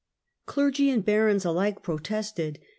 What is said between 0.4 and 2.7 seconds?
Clergy and barons alike protested.